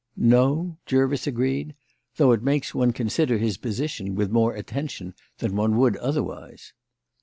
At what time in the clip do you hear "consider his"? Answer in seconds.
2.91-3.57